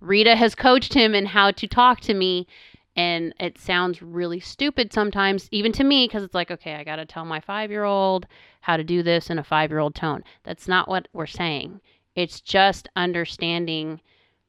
Rita 0.00 0.34
has 0.34 0.56
coached 0.56 0.94
him 0.94 1.14
in 1.14 1.26
how 1.26 1.52
to 1.52 1.66
talk 1.68 2.00
to 2.00 2.14
me. 2.14 2.48
And 2.96 3.32
it 3.38 3.56
sounds 3.58 4.02
really 4.02 4.40
stupid 4.40 4.92
sometimes, 4.92 5.48
even 5.52 5.70
to 5.72 5.84
me, 5.84 6.08
because 6.08 6.24
it's 6.24 6.34
like, 6.34 6.50
okay, 6.50 6.74
I 6.74 6.82
got 6.82 6.96
to 6.96 7.06
tell 7.06 7.24
my 7.24 7.40
five 7.40 7.70
year 7.70 7.84
old 7.84 8.26
how 8.62 8.76
to 8.76 8.82
do 8.82 9.04
this 9.04 9.30
in 9.30 9.38
a 9.38 9.44
five 9.44 9.70
year 9.70 9.78
old 9.78 9.94
tone. 9.94 10.24
That's 10.42 10.66
not 10.66 10.88
what 10.88 11.06
we're 11.12 11.26
saying. 11.26 11.80
It's 12.16 12.40
just 12.40 12.88
understanding 12.96 14.00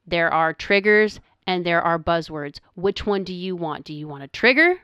there 0.07 0.33
are 0.33 0.53
triggers 0.53 1.19
and 1.45 1.65
there 1.65 1.81
are 1.81 1.99
buzzwords. 1.99 2.59
Which 2.75 3.05
one 3.05 3.23
do 3.23 3.33
you 3.33 3.55
want? 3.55 3.85
Do 3.85 3.93
you 3.93 4.07
want 4.07 4.21
to 4.23 4.27
trigger 4.27 4.81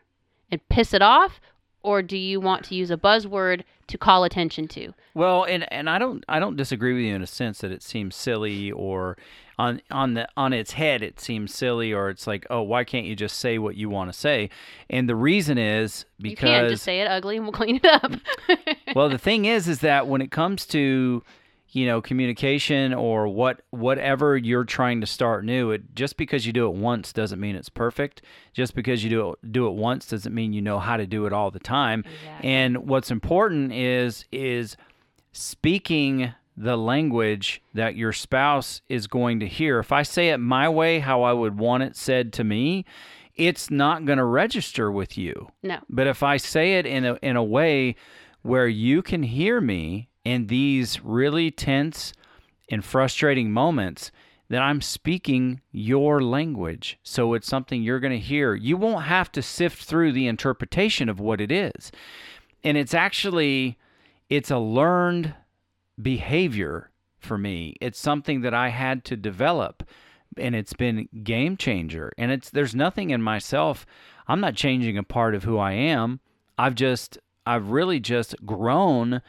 and 0.51 0.67
piss 0.69 0.93
it 0.93 1.01
off? 1.01 1.39
Or 1.81 2.01
do 2.01 2.17
you 2.17 2.39
want 2.39 2.63
to 2.65 2.75
use 2.75 2.91
a 2.91 2.97
buzzword 2.97 3.63
to 3.87 3.97
call 3.97 4.23
attention 4.23 4.69
to? 4.69 4.93
Well, 5.13 5.43
and 5.43 5.71
and 5.71 5.89
I 5.89 5.99
don't 5.99 6.23
I 6.29 6.39
don't 6.39 6.55
disagree 6.55 6.93
with 6.93 7.03
you 7.03 7.13
in 7.13 7.21
a 7.21 7.27
sense 7.27 7.59
that 7.59 7.71
it 7.71 7.83
seems 7.83 8.15
silly 8.15 8.71
or 8.71 9.17
on 9.59 9.81
on 9.91 10.13
the 10.13 10.27
on 10.37 10.53
its 10.53 10.71
head 10.71 11.03
it 11.03 11.19
seems 11.19 11.53
silly 11.53 11.93
or 11.93 12.09
it's 12.09 12.25
like 12.25 12.47
oh 12.49 12.61
why 12.61 12.83
can't 12.83 13.05
you 13.05 13.15
just 13.15 13.37
say 13.37 13.57
what 13.57 13.75
you 13.75 13.89
want 13.89 14.11
to 14.13 14.17
say? 14.17 14.49
And 14.89 15.09
the 15.09 15.15
reason 15.15 15.57
is 15.57 16.05
because 16.19 16.31
you 16.31 16.37
can't 16.37 16.69
just 16.69 16.83
say 16.83 17.01
it 17.01 17.07
ugly 17.07 17.35
and 17.35 17.45
we'll 17.45 17.51
clean 17.51 17.81
it 17.83 17.85
up. 17.85 18.13
well 18.95 19.09
the 19.09 19.17
thing 19.29 19.43
is 19.43 19.67
is 19.67 19.79
that 19.79 20.07
when 20.07 20.21
it 20.21 20.31
comes 20.31 20.65
to 20.67 21.21
you 21.73 21.85
know 21.85 22.01
communication 22.01 22.93
or 22.93 23.27
what 23.27 23.61
whatever 23.71 24.37
you're 24.37 24.63
trying 24.63 25.01
to 25.01 25.07
start 25.07 25.43
new 25.43 25.71
it 25.71 25.81
just 25.95 26.17
because 26.17 26.45
you 26.45 26.53
do 26.53 26.67
it 26.67 26.73
once 26.75 27.11
doesn't 27.11 27.39
mean 27.39 27.55
it's 27.55 27.69
perfect 27.69 28.21
just 28.53 28.75
because 28.75 29.03
you 29.03 29.09
do 29.09 29.31
it 29.31 29.51
do 29.51 29.67
it 29.67 29.73
once 29.73 30.07
doesn't 30.07 30.33
mean 30.33 30.53
you 30.53 30.61
know 30.61 30.79
how 30.79 30.95
to 30.97 31.05
do 31.07 31.25
it 31.25 31.33
all 31.33 31.49
the 31.51 31.59
time 31.59 32.03
Exactly. 32.21 32.49
and 32.49 32.77
what's 32.87 33.09
important 33.11 33.73
is 33.73 34.25
is 34.31 34.77
speaking 35.31 36.33
the 36.55 36.77
language 36.77 37.61
that 37.73 37.95
your 37.95 38.13
spouse 38.13 38.81
is 38.87 39.07
going 39.07 39.39
to 39.39 39.47
hear 39.47 39.79
if 39.79 39.91
i 39.91 40.03
say 40.03 40.29
it 40.29 40.37
my 40.37 40.69
way 40.69 40.99
how 40.99 41.23
i 41.23 41.33
would 41.33 41.57
want 41.57 41.81
it 41.83 41.95
said 41.95 42.31
to 42.33 42.43
me 42.43 42.85
it's 43.35 43.71
not 43.71 44.05
going 44.05 44.19
to 44.19 44.23
register 44.23 44.91
with 44.91 45.17
you 45.17 45.49
no. 45.63 45.79
but 45.89 46.05
if 46.05 46.21
I 46.21 46.37
say 46.37 46.75
it 46.75 46.85
in 46.85 47.03
a 47.03 47.17
in 47.23 47.35
a 47.35 47.43
way 47.43 47.95
where 48.43 48.67
you 48.67 49.01
can 49.01 49.23
hear 49.23 49.59
me 49.59 50.07
in 50.25 50.47
these 50.47 51.03
really 51.03 51.51
tense 51.51 52.13
and 52.69 52.83
frustrating 52.83 53.51
moments, 53.51 54.11
that 54.49 54.61
I'm 54.61 54.81
speaking 54.81 55.61
your 55.71 56.21
language. 56.21 56.99
So 57.01 57.33
it's 57.33 57.47
something 57.47 57.81
you're 57.81 57.99
going 57.99 58.13
to 58.13 58.19
hear. 58.19 58.53
You 58.53 58.77
won't 58.77 59.05
have 59.05 59.31
to 59.31 59.41
sift 59.41 59.83
through 59.83 60.11
the 60.11 60.27
interpretation 60.27 61.09
of 61.09 61.19
what 61.19 61.41
it 61.41 61.51
is. 61.51 61.91
And 62.63 62.77
it's 62.77 62.93
actually 62.93 63.77
it's 64.29 64.51
a 64.51 64.59
learned 64.59 65.33
behavior 66.01 66.91
for 67.17 67.37
me. 67.37 67.75
It's 67.81 67.99
something 67.99 68.41
that 68.41 68.53
I 68.53 68.69
had 68.69 69.03
to 69.05 69.15
develop 69.15 69.83
and 70.37 70.55
it's 70.55 70.73
been 70.73 71.09
game 71.23 71.57
changer. 71.57 72.11
And 72.17 72.31
it's 72.31 72.49
there's 72.49 72.75
nothing 72.75 73.09
in 73.09 73.21
myself. 73.21 73.85
I'm 74.27 74.39
not 74.39 74.55
changing 74.55 74.97
a 74.97 75.03
part 75.03 75.35
of 75.35 75.43
who 75.43 75.57
I 75.57 75.73
am. 75.73 76.19
I've 76.57 76.75
just 76.75 77.17
I've 77.45 77.69
really 77.69 77.99
just 77.99 78.35
grown 78.45 79.21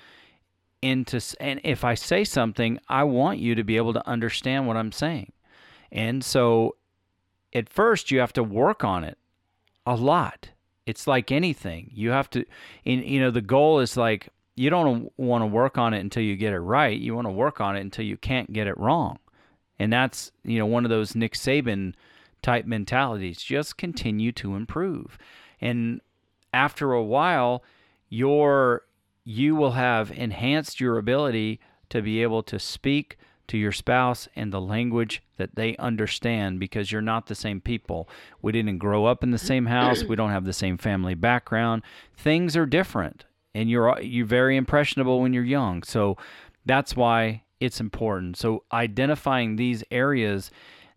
into 0.85 1.21
and 1.41 1.61
if 1.65 1.85
I 1.85 1.95
say 1.95 2.25
something, 2.25 2.79
I 2.89 3.05
want 3.05 3.39
you 3.39 3.55
to 3.55 3.65
be 3.65 3.77
able 3.77 3.95
to 3.95 4.09
understand 4.09 4.67
what 4.67 4.77
I'm 4.77 4.93
saying. 4.93 5.33
And 5.91 6.25
so 6.25 6.77
at 7.53 7.69
first 7.69 8.11
you 8.11 8.21
have 8.21 8.33
to 8.35 8.43
work 8.43 8.85
on 8.85 9.05
it 9.05 9.19
a 9.87 9.95
lot. 9.95 10.51
It's 10.87 11.07
like 11.07 11.33
anything. 11.33 11.91
You 11.95 12.11
have 12.11 12.29
to 12.31 12.45
and 12.85 13.05
you 13.05 13.21
know 13.21 13.31
the 13.31 13.41
goal 13.41 13.81
is 13.81 13.97
like 13.97 14.29
you 14.57 14.71
don't 14.71 15.13
want 15.17 15.43
to 15.43 15.47
work 15.47 15.79
on 15.79 15.95
it 15.95 16.01
until 16.01 16.23
you 16.23 16.37
get 16.37 16.53
it 16.53 16.61
right. 16.61 16.99
You 16.99 17.15
want 17.15 17.27
to 17.27 17.33
work 17.33 17.61
on 17.61 17.77
it 17.77 17.81
until 17.81 18.05
you 18.05 18.17
can't 18.17 18.53
get 18.53 18.67
it 18.67 18.79
wrong. 18.79 19.19
And 19.79 19.93
that's, 19.93 20.31
you 20.45 20.59
know, 20.59 20.67
one 20.67 20.85
of 20.85 20.91
those 20.91 21.17
Nick 21.17 21.35
Saban 21.35 21.95
type 22.43 22.65
mentalities. 22.65 23.43
Just 23.43 23.77
continue 23.77 24.31
to 24.33 24.55
improve. 24.55 25.19
And 25.61 26.01
after 26.53 26.93
a 26.93 27.03
while, 27.03 27.65
your 28.09 28.83
you 29.25 29.57
will 29.57 29.73
have 29.73 30.11
enhanced 30.11 30.81
your 30.81 30.99
ability 30.99 31.61
to 31.91 32.03
be 32.03 32.23
able 32.23 32.43
to 32.43 32.59
speak 32.59 33.17
to 33.47 33.59
your 33.59 33.73
spouse 33.73 34.29
in 34.35 34.51
the 34.51 34.61
language 34.61 35.23
that 35.37 35.55
they 35.55 35.77
understand 35.77 36.59
because 36.59 36.91
you're 36.91 37.03
not 37.03 37.27
the 37.27 37.35
same 37.35 37.61
people. 37.61 38.09
We 38.41 38.53
didn't 38.53 38.79
grow 38.79 39.05
up 39.05 39.23
in 39.23 39.31
the 39.31 39.39
same 39.39 39.67
house. 39.67 40.03
We 40.03 40.17
don't 40.17 40.31
have 40.31 40.45
the 40.45 40.53
same 40.53 40.79
family 40.79 41.15
background. 41.15 41.83
Things 42.17 42.57
are 42.57 42.67
different 42.67 43.25
and 43.55 43.71
you're 43.71 44.01
you're 44.01 44.27
very 44.27 44.57
impressionable 44.57 45.21
when 45.21 45.33
you're 45.33 45.45
young. 45.45 45.83
So 45.83 46.17
that's 46.65 46.97
why 46.97 47.43
it's 47.61 47.81
important. 47.81 48.37
So 48.37 48.65
identifying 48.73 49.57
these 49.57 49.85
areas 49.91 50.51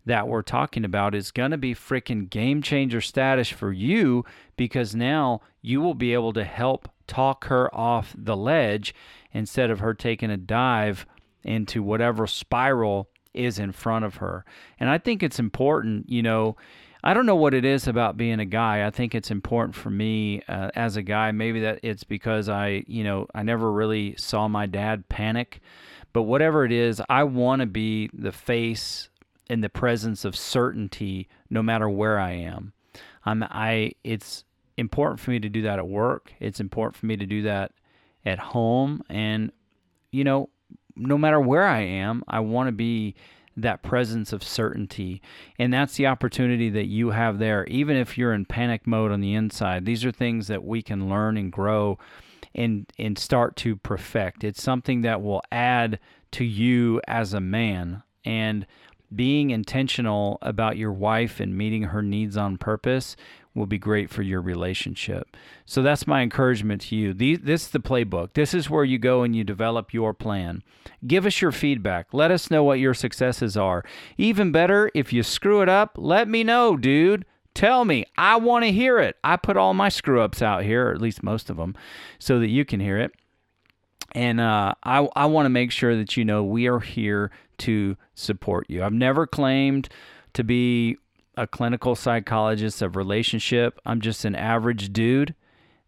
that 0.06 0.26
we're 0.26 0.42
talking 0.42 0.84
about 0.84 1.14
is 1.14 1.30
going 1.30 1.50
to 1.50 1.58
be 1.58 1.74
freaking 1.74 2.30
game 2.30 2.62
changer 2.62 3.00
status 3.00 3.48
for 3.48 3.72
you 3.72 4.24
because 4.56 4.94
now 4.94 5.42
you 5.60 5.80
will 5.80 5.94
be 5.94 6.14
able 6.14 6.32
to 6.32 6.44
help 6.44 6.88
talk 7.08 7.46
her 7.46 7.74
off 7.74 8.14
the 8.16 8.36
ledge 8.36 8.94
instead 9.32 9.70
of 9.70 9.80
her 9.80 9.94
taking 9.94 10.30
a 10.30 10.36
dive 10.36 11.06
into 11.42 11.82
whatever 11.82 12.26
spiral 12.26 13.08
is 13.34 13.58
in 13.58 13.72
front 13.72 14.04
of 14.04 14.16
her. 14.16 14.44
And 14.78 14.88
I 14.88 14.98
think 14.98 15.22
it's 15.22 15.38
important, 15.38 16.08
you 16.08 16.22
know, 16.22 16.56
I 17.02 17.14
don't 17.14 17.26
know 17.26 17.36
what 17.36 17.54
it 17.54 17.64
is 17.64 17.86
about 17.86 18.16
being 18.16 18.40
a 18.40 18.44
guy. 18.44 18.86
I 18.86 18.90
think 18.90 19.14
it's 19.14 19.30
important 19.30 19.74
for 19.76 19.90
me 19.90 20.42
uh, 20.48 20.70
as 20.74 20.96
a 20.96 21.02
guy. 21.02 21.30
Maybe 21.30 21.60
that 21.60 21.78
it's 21.82 22.04
because 22.04 22.48
I, 22.48 22.82
you 22.86 23.04
know, 23.04 23.28
I 23.34 23.44
never 23.44 23.70
really 23.70 24.16
saw 24.16 24.48
my 24.48 24.66
dad 24.66 25.08
panic. 25.08 25.60
But 26.12 26.22
whatever 26.22 26.64
it 26.64 26.72
is, 26.72 27.00
I 27.08 27.24
want 27.24 27.60
to 27.60 27.66
be 27.66 28.10
the 28.12 28.32
face 28.32 29.10
in 29.48 29.60
the 29.60 29.68
presence 29.68 30.24
of 30.24 30.36
certainty 30.36 31.28
no 31.48 31.62
matter 31.62 31.88
where 31.88 32.18
I 32.18 32.32
am. 32.32 32.72
I'm 33.24 33.44
I 33.44 33.92
it's 34.04 34.44
important 34.78 35.20
for 35.20 35.30
me 35.30 35.38
to 35.40 35.48
do 35.48 35.62
that 35.62 35.78
at 35.78 35.88
work. 35.88 36.32
It's 36.40 36.60
important 36.60 36.96
for 36.96 37.06
me 37.06 37.16
to 37.16 37.26
do 37.26 37.42
that 37.42 37.72
at 38.24 38.38
home 38.38 39.02
and 39.08 39.52
you 40.10 40.24
know, 40.24 40.48
no 40.96 41.18
matter 41.18 41.40
where 41.40 41.66
I 41.66 41.80
am, 41.80 42.24
I 42.26 42.40
want 42.40 42.68
to 42.68 42.72
be 42.72 43.14
that 43.56 43.82
presence 43.82 44.32
of 44.32 44.42
certainty. 44.42 45.20
And 45.58 45.72
that's 45.72 45.96
the 45.96 46.06
opportunity 46.06 46.70
that 46.70 46.86
you 46.86 47.10
have 47.10 47.38
there, 47.38 47.64
even 47.66 47.96
if 47.96 48.16
you're 48.16 48.32
in 48.32 48.44
panic 48.44 48.86
mode 48.86 49.10
on 49.10 49.20
the 49.20 49.34
inside. 49.34 49.84
These 49.84 50.04
are 50.04 50.12
things 50.12 50.46
that 50.46 50.64
we 50.64 50.80
can 50.80 51.08
learn 51.08 51.36
and 51.36 51.52
grow 51.52 51.98
and, 52.54 52.90
and 52.98 53.18
start 53.18 53.56
to 53.56 53.76
perfect. 53.76 54.44
It's 54.44 54.62
something 54.62 55.02
that 55.02 55.22
will 55.22 55.42
add 55.50 55.98
to 56.32 56.44
you 56.44 57.00
as 57.06 57.34
a 57.34 57.40
man. 57.40 58.02
And 58.24 58.66
being 59.14 59.50
intentional 59.50 60.38
about 60.42 60.76
your 60.76 60.92
wife 60.92 61.40
and 61.40 61.56
meeting 61.56 61.84
her 61.84 62.02
needs 62.02 62.36
on 62.36 62.58
purpose 62.58 63.16
will 63.54 63.66
be 63.66 63.78
great 63.78 64.10
for 64.10 64.22
your 64.22 64.40
relationship. 64.40 65.36
So 65.66 65.82
that's 65.82 66.06
my 66.06 66.22
encouragement 66.22 66.82
to 66.82 66.96
you. 66.96 67.12
These, 67.12 67.40
this 67.42 67.62
is 67.62 67.68
the 67.70 67.80
playbook. 67.80 68.34
This 68.34 68.54
is 68.54 68.70
where 68.70 68.84
you 68.84 68.98
go 68.98 69.22
and 69.22 69.34
you 69.34 69.44
develop 69.44 69.92
your 69.92 70.14
plan. 70.14 70.62
Give 71.06 71.26
us 71.26 71.40
your 71.40 71.52
feedback. 71.52 72.12
Let 72.12 72.30
us 72.30 72.50
know 72.50 72.62
what 72.62 72.78
your 72.78 72.94
successes 72.94 73.56
are. 73.56 73.84
Even 74.16 74.52
better, 74.52 74.90
if 74.94 75.12
you 75.12 75.22
screw 75.22 75.62
it 75.62 75.68
up, 75.68 75.92
let 75.96 76.28
me 76.28 76.44
know, 76.44 76.76
dude. 76.76 77.24
Tell 77.54 77.84
me. 77.84 78.04
I 78.16 78.36
want 78.36 78.64
to 78.64 78.72
hear 78.72 78.98
it. 78.98 79.16
I 79.24 79.36
put 79.36 79.56
all 79.56 79.74
my 79.74 79.88
screw 79.88 80.20
ups 80.20 80.42
out 80.42 80.62
here, 80.62 80.88
or 80.88 80.92
at 80.92 81.00
least 81.00 81.22
most 81.22 81.50
of 81.50 81.56
them, 81.56 81.74
so 82.18 82.38
that 82.38 82.48
you 82.48 82.64
can 82.64 82.78
hear 82.78 82.98
it. 82.98 83.12
And 84.12 84.40
uh, 84.40 84.74
I, 84.84 85.08
I 85.16 85.26
want 85.26 85.46
to 85.46 85.50
make 85.50 85.72
sure 85.72 85.96
that 85.96 86.16
you 86.16 86.24
know 86.24 86.44
we 86.44 86.68
are 86.68 86.80
here 86.80 87.30
to 87.58 87.96
support 88.14 88.66
you. 88.68 88.84
I've 88.84 88.92
never 88.92 89.26
claimed 89.26 89.88
to 90.34 90.44
be 90.44 90.98
a 91.38 91.46
clinical 91.46 91.94
psychologist 91.94 92.82
of 92.82 92.96
relationship. 92.96 93.80
I'm 93.86 94.00
just 94.00 94.24
an 94.24 94.34
average 94.34 94.92
dude 94.92 95.34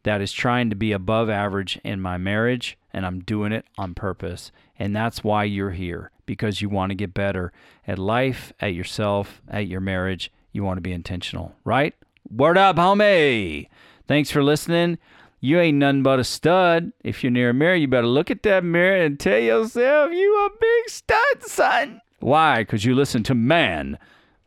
that 0.05 0.21
is 0.21 0.33
trying 0.33 0.71
to 0.71 0.77
be 0.77 0.93
above 0.93 1.29
average 1.29 1.79
in 1.83 2.01
my 2.01 2.17
marriage, 2.17 2.79
and 2.93 3.05
I'm 3.05 3.21
doing 3.21 3.53
it 3.53 3.67
on 3.77 3.95
purpose. 3.95 4.53
And 4.79 4.95
that's 4.95 5.25
why 5.25 5.45
you're 5.45 5.73
here 5.73 6.13
because 6.25 6.63
you 6.63 6.69
want 6.69 6.91
to 6.91 6.95
get 6.95 7.13
better 7.13 7.53
at 7.87 7.99
life, 7.99 8.53
at 8.61 8.75
yourself, 8.75 9.43
at 9.49 9.67
your 9.67 9.81
marriage. 9.81 10.31
You 10.53 10.63
want 10.63 10.79
to 10.79 10.83
be 10.83 10.93
intentional, 10.93 11.57
right? 11.65 11.95
Word 12.31 12.57
up, 12.57 12.77
homie. 12.77 13.69
Thanks 14.07 14.31
for 14.31 14.45
listening. 14.45 14.99
You 15.41 15.59
ain't 15.59 15.79
nothing 15.79 16.05
but 16.05 16.21
a 16.21 16.25
stud. 16.25 16.93
If 17.03 17.25
you're 17.25 17.33
near 17.33 17.51
a 17.51 17.55
mirror, 17.55 17.75
you 17.75 17.89
better 17.89 18.07
look 18.07 18.31
at 18.31 18.45
that 18.45 18.63
mirror 18.63 19.03
and 19.03 19.19
tell 19.19 19.39
yourself 19.39 20.13
you 20.13 20.47
a 20.47 20.51
big 20.61 20.91
stud, 20.91 21.43
son. 21.43 22.01
Why? 22.21 22.63
Because 22.63 22.85
you 22.85 22.95
listen 22.95 23.25
to 23.25 23.35
Man 23.35 23.99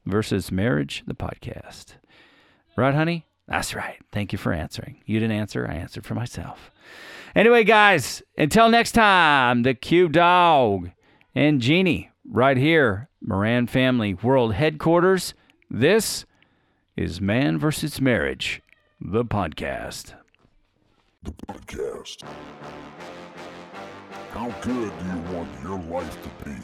versus 0.06 0.52
Marriage, 0.52 1.04
the 1.08 1.14
podcast. 1.14 1.96
Right, 2.76 2.94
honey? 2.94 3.26
That's 3.48 3.76
right. 3.76 4.00
Thank 4.12 4.32
you 4.32 4.38
for 4.38 4.54
answering. 4.54 5.02
You 5.06 5.20
didn't 5.20 5.38
answer, 5.38 5.68
I 5.70 5.76
answered 5.76 6.06
for 6.06 6.16
myself. 6.16 6.72
Anyway, 7.36 7.64
guys, 7.64 8.22
until 8.38 8.70
next 8.70 8.94
time, 8.94 9.64
the 9.64 9.74
Cube 9.74 10.14
Dog 10.14 10.92
and 11.36 11.62
Jeannie 11.62 12.12
right 12.30 12.58
here, 12.58 13.10
Moran 13.22 13.68
Family 13.68 14.14
World 14.14 14.54
Headquarters. 14.54 15.34
This 15.70 16.26
is 16.96 17.20
Man 17.20 17.58
versus 17.58 18.00
Marriage, 18.00 18.62
the 19.02 19.26
podcast. 19.26 20.14
The 21.24 21.32
podcast. 21.48 22.24
How 24.32 24.50
good 24.62 24.92
do 25.00 25.06
you 25.06 25.36
want 25.36 25.50
your 25.64 25.80
life 25.80 26.18
to 26.24 26.46
be? 26.46 26.56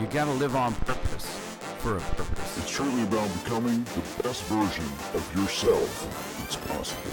You 0.00 0.06
gotta 0.06 0.32
live 0.32 0.56
on 0.56 0.74
purpose 0.74 1.41
for 1.82 1.96
a 1.96 2.00
purpose. 2.00 2.58
It's 2.58 2.70
truly 2.70 3.02
about 3.02 3.28
becoming 3.42 3.82
the 3.82 4.22
best 4.22 4.44
version 4.44 4.84
of 5.14 5.36
yourself 5.36 5.90
that's 6.38 6.54
possible. 6.54 7.10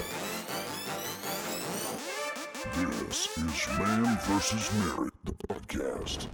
This 2.77 3.35
is 3.35 3.79
Man 3.79 4.17
vs. 4.27 4.69
Marriage, 4.77 5.13
the 5.25 5.33
podcast. 5.47 6.27